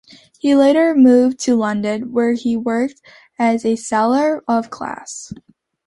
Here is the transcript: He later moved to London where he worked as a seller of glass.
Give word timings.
He 0.39 0.55
later 0.55 0.95
moved 0.95 1.37
to 1.41 1.53
London 1.55 2.11
where 2.11 2.33
he 2.33 2.57
worked 2.57 3.03
as 3.37 3.63
a 3.63 3.75
seller 3.75 4.43
of 4.47 4.71
glass. 4.71 5.31